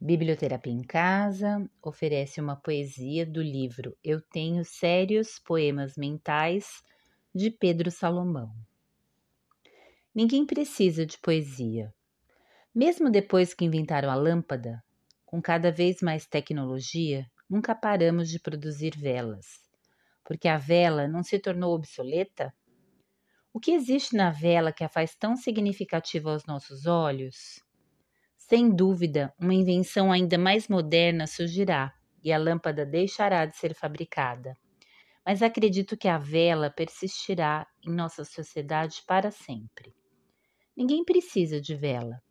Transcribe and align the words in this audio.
Biblioterapia 0.00 0.72
em 0.72 0.84
Casa 0.84 1.68
oferece 1.82 2.40
uma 2.40 2.54
poesia 2.54 3.26
do 3.26 3.42
livro 3.42 3.98
Eu 4.02 4.20
Tenho 4.20 4.64
Sérios 4.64 5.40
Poemas 5.44 5.96
Mentais, 5.96 6.84
de 7.34 7.50
Pedro 7.50 7.90
Salomão. 7.90 8.54
Ninguém 10.14 10.46
precisa 10.46 11.04
de 11.04 11.18
poesia. 11.18 11.92
Mesmo 12.72 13.10
depois 13.10 13.52
que 13.52 13.64
inventaram 13.64 14.08
a 14.08 14.14
lâmpada, 14.14 14.80
com 15.26 15.42
cada 15.42 15.72
vez 15.72 16.00
mais 16.00 16.28
tecnologia, 16.28 17.26
nunca 17.50 17.74
paramos 17.74 18.30
de 18.30 18.38
produzir 18.38 18.96
velas. 18.96 19.46
Porque 20.24 20.46
a 20.46 20.58
vela 20.58 21.08
não 21.08 21.24
se 21.24 21.40
tornou 21.40 21.74
obsoleta? 21.74 22.54
O 23.52 23.58
que 23.58 23.72
existe 23.72 24.14
na 24.14 24.30
vela 24.30 24.72
que 24.72 24.84
a 24.84 24.88
faz 24.88 25.16
tão 25.16 25.34
significativa 25.34 26.30
aos 26.30 26.46
nossos 26.46 26.86
olhos? 26.86 27.66
Sem 28.48 28.74
dúvida, 28.74 29.34
uma 29.38 29.52
invenção 29.52 30.10
ainda 30.10 30.38
mais 30.38 30.68
moderna 30.68 31.26
surgirá 31.26 31.92
e 32.24 32.32
a 32.32 32.38
lâmpada 32.38 32.86
deixará 32.86 33.44
de 33.44 33.54
ser 33.54 33.74
fabricada. 33.74 34.56
Mas 35.22 35.42
acredito 35.42 35.98
que 35.98 36.08
a 36.08 36.16
vela 36.16 36.70
persistirá 36.70 37.66
em 37.86 37.92
nossa 37.92 38.24
sociedade 38.24 39.02
para 39.06 39.30
sempre. 39.30 39.94
Ninguém 40.74 41.04
precisa 41.04 41.60
de 41.60 41.74
vela, 41.74 42.22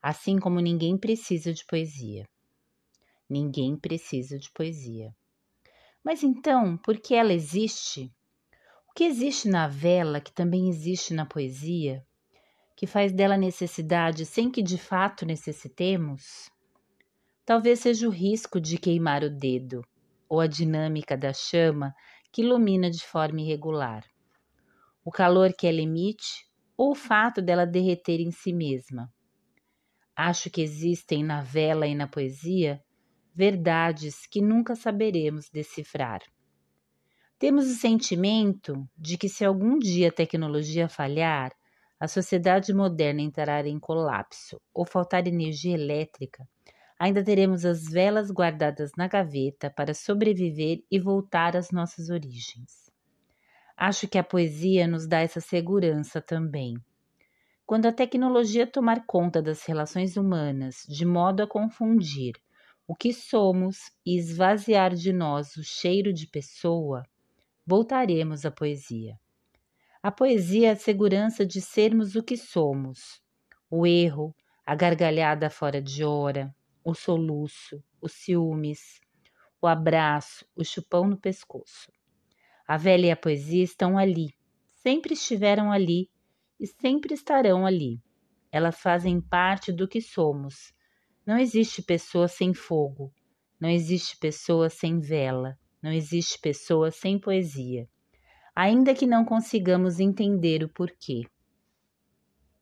assim 0.00 0.38
como 0.38 0.60
ninguém 0.60 0.96
precisa 0.96 1.52
de 1.52 1.64
poesia. 1.66 2.28
Ninguém 3.28 3.76
precisa 3.76 4.38
de 4.38 4.48
poesia. 4.52 5.12
Mas 6.04 6.22
então, 6.22 6.76
por 6.76 7.00
que 7.00 7.12
ela 7.12 7.32
existe? 7.32 8.08
O 8.88 8.92
que 8.94 9.02
existe 9.02 9.48
na 9.48 9.66
vela 9.66 10.20
que 10.20 10.32
também 10.32 10.68
existe 10.68 11.12
na 11.12 11.26
poesia? 11.26 12.06
Que 12.76 12.86
faz 12.86 13.10
dela 13.10 13.38
necessidade 13.38 14.26
sem 14.26 14.50
que 14.50 14.62
de 14.62 14.76
fato 14.76 15.24
necessitemos? 15.24 16.50
Talvez 17.44 17.80
seja 17.80 18.06
o 18.06 18.10
risco 18.10 18.60
de 18.60 18.76
queimar 18.76 19.24
o 19.24 19.30
dedo, 19.30 19.82
ou 20.28 20.40
a 20.40 20.46
dinâmica 20.46 21.16
da 21.16 21.32
chama 21.32 21.94
que 22.30 22.42
ilumina 22.42 22.90
de 22.90 23.02
forma 23.02 23.40
irregular. 23.40 24.04
O 25.02 25.10
calor 25.10 25.54
que 25.54 25.66
ela 25.66 25.80
emite, 25.80 26.46
ou 26.76 26.90
o 26.90 26.94
fato 26.94 27.40
dela 27.40 27.64
derreter 27.64 28.20
em 28.20 28.30
si 28.30 28.52
mesma. 28.52 29.10
Acho 30.14 30.50
que 30.50 30.60
existem 30.60 31.24
na 31.24 31.42
vela 31.42 31.86
e 31.86 31.94
na 31.94 32.06
poesia 32.06 32.82
verdades 33.34 34.26
que 34.26 34.42
nunca 34.42 34.74
saberemos 34.74 35.48
decifrar. 35.48 36.20
Temos 37.38 37.66
o 37.66 37.74
sentimento 37.74 38.86
de 38.96 39.16
que, 39.16 39.28
se 39.28 39.44
algum 39.44 39.78
dia 39.78 40.08
a 40.08 40.12
tecnologia 40.12 40.88
falhar, 40.88 41.52
a 41.98 42.06
sociedade 42.06 42.74
moderna 42.74 43.22
entrará 43.22 43.66
em 43.66 43.78
colapso 43.78 44.60
ou 44.74 44.84
faltar 44.84 45.26
energia 45.26 45.74
elétrica, 45.74 46.46
ainda 46.98 47.24
teremos 47.24 47.64
as 47.64 47.84
velas 47.84 48.30
guardadas 48.30 48.92
na 48.96 49.08
gaveta 49.08 49.70
para 49.70 49.94
sobreviver 49.94 50.82
e 50.90 50.98
voltar 50.98 51.56
às 51.56 51.70
nossas 51.70 52.10
origens. 52.10 52.90
Acho 53.76 54.08
que 54.08 54.18
a 54.18 54.24
poesia 54.24 54.86
nos 54.86 55.06
dá 55.06 55.20
essa 55.20 55.40
segurança 55.40 56.20
também. 56.20 56.76
Quando 57.66 57.86
a 57.86 57.92
tecnologia 57.92 58.66
tomar 58.66 59.04
conta 59.06 59.42
das 59.42 59.64
relações 59.64 60.16
humanas 60.16 60.84
de 60.88 61.04
modo 61.04 61.42
a 61.42 61.48
confundir 61.48 62.34
o 62.86 62.94
que 62.94 63.12
somos 63.12 63.90
e 64.04 64.16
esvaziar 64.16 64.94
de 64.94 65.12
nós 65.12 65.56
o 65.56 65.64
cheiro 65.64 66.12
de 66.12 66.26
pessoa, 66.28 67.02
voltaremos 67.66 68.46
à 68.46 68.50
poesia. 68.50 69.18
A 70.06 70.12
poesia 70.12 70.68
é 70.68 70.70
a 70.70 70.76
segurança 70.76 71.44
de 71.44 71.60
sermos 71.60 72.14
o 72.14 72.22
que 72.22 72.36
somos. 72.36 73.20
O 73.68 73.84
erro, 73.84 74.32
a 74.64 74.72
gargalhada 74.72 75.50
fora 75.50 75.82
de 75.82 76.04
hora, 76.04 76.54
o 76.84 76.94
soluço, 76.94 77.82
os 78.00 78.12
ciúmes, 78.12 79.00
o 79.60 79.66
abraço, 79.66 80.46
o 80.54 80.62
chupão 80.62 81.08
no 81.08 81.18
pescoço. 81.18 81.90
A 82.68 82.76
velha 82.76 83.06
e 83.06 83.10
a 83.10 83.16
poesia 83.16 83.64
estão 83.64 83.98
ali, 83.98 84.28
sempre 84.80 85.14
estiveram 85.14 85.72
ali 85.72 86.08
e 86.60 86.68
sempre 86.68 87.12
estarão 87.12 87.66
ali. 87.66 88.00
Elas 88.52 88.78
fazem 88.78 89.20
parte 89.20 89.72
do 89.72 89.88
que 89.88 90.00
somos. 90.00 90.72
Não 91.26 91.36
existe 91.36 91.82
pessoa 91.82 92.28
sem 92.28 92.54
fogo, 92.54 93.12
não 93.58 93.68
existe 93.68 94.16
pessoa 94.18 94.70
sem 94.70 95.00
vela, 95.00 95.58
não 95.82 95.90
existe 95.90 96.38
pessoa 96.38 96.92
sem 96.92 97.18
poesia 97.18 97.88
ainda 98.56 98.94
que 98.94 99.06
não 99.06 99.24
consigamos 99.24 100.00
entender 100.00 100.64
o 100.64 100.68
porquê. 100.68 101.22